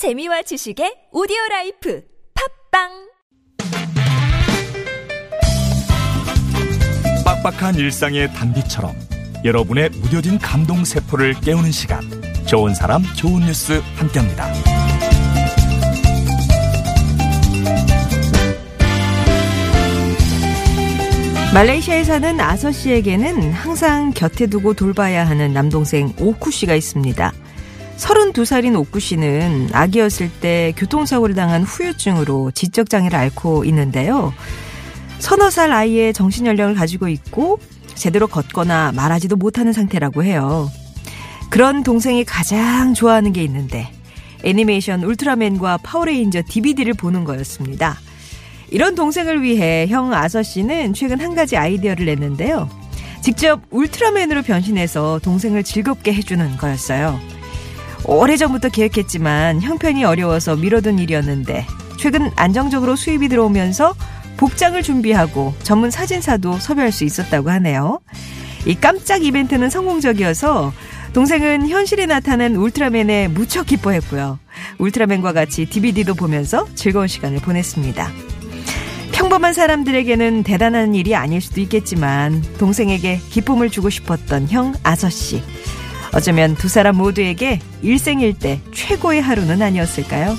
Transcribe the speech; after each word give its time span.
재미와 0.00 0.40
지식의 0.40 1.10
오디오 1.12 1.36
life 1.50 2.02
팟빵 2.72 2.88
빡빡한 7.22 7.74
일상의 7.74 8.32
단비처럼 8.32 8.94
여러분의 9.44 9.90
무뎌진 9.90 10.38
감동 10.38 10.86
세포를 10.86 11.34
깨우는 11.42 11.70
시간 11.70 12.00
좋은 12.46 12.74
사람 12.74 13.02
좋은 13.14 13.42
뉴스 13.42 13.82
함께합니다. 13.96 14.50
말레이시아에 21.52 22.04
사는 22.04 22.40
아서 22.40 22.72
씨에게는 22.72 23.52
항상 23.52 24.12
곁에 24.14 24.46
두고 24.46 24.72
돌봐야 24.72 25.28
하는 25.28 25.52
남동생 25.52 26.14
오쿠 26.18 26.50
씨가 26.50 26.74
있습니다. 26.74 27.34
32살인 28.00 28.78
오쿠 28.78 28.98
씨는 28.98 29.68
아기였을 29.72 30.30
때 30.40 30.72
교통사고를 30.76 31.34
당한 31.34 31.62
후유증으로 31.62 32.50
지적장애를 32.52 33.16
앓고 33.16 33.64
있는데요. 33.66 34.32
서너 35.18 35.50
살 35.50 35.70
아이의 35.70 36.14
정신연령을 36.14 36.74
가지고 36.74 37.08
있고 37.08 37.60
제대로 37.94 38.26
걷거나 38.26 38.92
말하지도 38.92 39.36
못하는 39.36 39.72
상태라고 39.72 40.24
해요. 40.24 40.70
그런 41.50 41.82
동생이 41.82 42.24
가장 42.24 42.94
좋아하는 42.94 43.32
게 43.32 43.44
있는데 43.44 43.92
애니메이션 44.44 45.04
울트라맨과 45.04 45.78
파워레인저 45.82 46.42
DVD를 46.48 46.94
보는 46.94 47.24
거였습니다. 47.24 47.98
이런 48.70 48.94
동생을 48.94 49.42
위해 49.42 49.86
형 49.88 50.14
아서 50.14 50.42
씨는 50.42 50.94
최근 50.94 51.20
한 51.20 51.34
가지 51.34 51.56
아이디어를 51.58 52.06
냈는데요. 52.06 52.70
직접 53.20 53.60
울트라맨으로 53.70 54.42
변신해서 54.42 55.20
동생을 55.22 55.64
즐겁게 55.64 56.14
해주는 56.14 56.56
거였어요. 56.56 57.39
오래전부터 58.04 58.70
계획했지만 58.70 59.62
형편이 59.62 60.04
어려워서 60.04 60.56
미뤄둔 60.56 60.98
일이었는데 60.98 61.66
최근 61.96 62.30
안정적으로 62.36 62.96
수입이 62.96 63.28
들어오면서 63.28 63.94
복장을 64.36 64.82
준비하고 64.82 65.54
전문 65.62 65.90
사진사도 65.90 66.58
섭외할 66.58 66.92
수 66.92 67.04
있었다고 67.04 67.50
하네요. 67.50 68.00
이 68.66 68.74
깜짝 68.74 69.22
이벤트는 69.22 69.68
성공적이어서 69.68 70.72
동생은 71.12 71.68
현실에 71.68 72.06
나타난 72.06 72.56
울트라맨에 72.56 73.28
무척 73.28 73.66
기뻐했고요. 73.66 74.38
울트라맨과 74.78 75.32
같이 75.32 75.66
DVD도 75.66 76.14
보면서 76.14 76.66
즐거운 76.74 77.06
시간을 77.06 77.40
보냈습니다. 77.40 78.10
평범한 79.12 79.52
사람들에게는 79.52 80.44
대단한 80.44 80.94
일이 80.94 81.14
아닐 81.14 81.40
수도 81.40 81.60
있겠지만 81.60 82.42
동생에게 82.58 83.20
기쁨을 83.30 83.68
주고 83.68 83.90
싶었던 83.90 84.48
형 84.48 84.72
아서 84.82 85.10
씨. 85.10 85.42
어쩌면 86.12 86.54
두 86.56 86.68
사람 86.68 86.96
모두에게 86.96 87.60
일생일대 87.82 88.60
최고의 88.74 89.22
하루는 89.22 89.62
아니었을까요? 89.62 90.36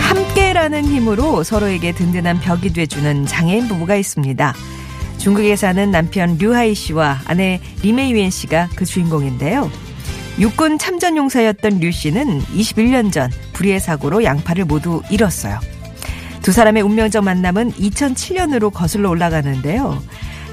함께라는 0.00 0.84
힘으로 0.84 1.44
서로에게 1.44 1.92
든든한 1.92 2.40
벽이 2.40 2.72
돼주는 2.72 3.26
장애인 3.26 3.68
부부가 3.68 3.96
있습니다. 3.96 4.54
중국에 5.18 5.56
사는 5.56 5.90
남편 5.90 6.36
류하이 6.38 6.74
씨와 6.74 7.20
아내 7.24 7.60
리메이웬 7.82 8.30
씨가 8.30 8.70
그 8.76 8.84
주인공인데요. 8.84 9.70
육군 10.38 10.78
참전용사였던 10.78 11.78
류 11.78 11.90
씨는 11.90 12.40
21년 12.42 13.10
전 13.10 13.30
불의의 13.54 13.80
사고로 13.80 14.22
양팔을 14.22 14.66
모두 14.66 15.02
잃었어요. 15.10 15.58
두 16.46 16.52
사람의 16.52 16.80
운명적 16.84 17.24
만남은 17.24 17.72
2007년으로 17.72 18.72
거슬러 18.72 19.10
올라가는데요. 19.10 20.00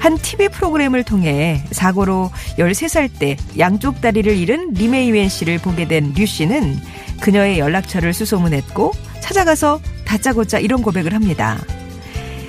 한 0.00 0.18
TV 0.18 0.48
프로그램을 0.48 1.04
통해 1.04 1.62
사고로 1.70 2.32
13살 2.58 3.16
때 3.16 3.36
양쪽 3.60 4.00
다리를 4.00 4.36
잃은 4.36 4.72
리메이웬 4.72 5.28
씨를 5.28 5.58
보게 5.58 5.86
된 5.86 6.12
류 6.16 6.26
씨는 6.26 6.80
그녀의 7.20 7.60
연락처를 7.60 8.12
수소문했고 8.12 8.90
찾아가서 9.20 9.78
다짜고짜 10.04 10.58
이런 10.58 10.82
고백을 10.82 11.14
합니다. 11.14 11.60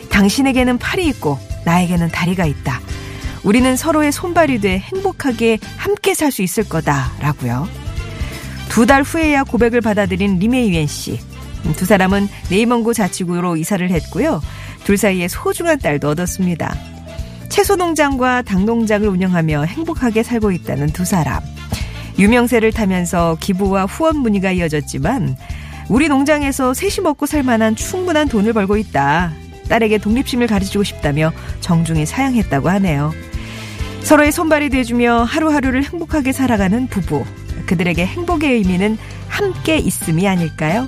당신에게는 0.10 0.80
팔이 0.80 1.06
있고 1.10 1.38
나에게는 1.66 2.10
다리가 2.10 2.46
있다. 2.48 2.82
우리는 3.44 3.76
서로의 3.76 4.12
손발이 4.12 4.60
돼 4.60 4.80
행복하게 4.80 5.60
함께 5.78 6.16
살 6.16 6.32
수 6.32 6.42
있을 6.42 6.68
거다라고요. 6.68 7.70
두 8.70 8.88
달 8.88 9.04
후에야 9.04 9.44
고백을 9.44 9.82
받아들인 9.82 10.40
리메이웬 10.40 10.88
씨. 10.88 11.20
두 11.74 11.86
사람은 11.86 12.28
네이먼고 12.50 12.94
자치구로 12.94 13.58
이사를 13.58 13.90
했고요. 13.90 14.42
둘 14.84 14.98
사이에 14.98 15.28
소중한 15.28 15.80
딸도 15.80 16.10
얻었습니다. 16.10 16.76
채소 17.50 17.76
농장과 17.76 18.44
닭 18.44 18.64
농장을 18.64 19.08
운영하며 19.08 19.64
행복하게 19.64 20.24
살고 20.24 20.52
있다는 20.52 20.88
두 20.88 21.06
사람. 21.06 21.42
유명세를 22.18 22.72
타면서 22.72 23.38
기부와 23.40 23.86
후원 23.86 24.18
문의가 24.18 24.52
이어졌지만 24.52 25.38
우리 25.90 26.08
농장에서 26.08 26.74
셋이 26.74 27.04
먹고 27.04 27.26
살 27.26 27.44
만한 27.44 27.76
충분한 27.76 28.28
돈을 28.28 28.54
벌고 28.54 28.78
있다. 28.78 29.32
딸에게 29.70 29.98
독립심을 29.98 30.48
가르치고 30.48 30.84
싶다며 30.84 31.32
정중히 31.62 32.06
사양했다고 32.06 32.70
하네요. 32.70 33.14
서로의 34.02 34.32
손발이 34.32 34.70
돼주며 34.70 35.24
하루하루를 35.24 35.84
행복하게 35.84 36.32
살아가는 36.32 36.88
부부. 36.88 37.24
그들에게 37.66 38.06
행복의 38.06 38.54
의미는 38.54 38.98
함께 39.28 39.78
있음이 39.78 40.28
아닐까요? 40.28 40.88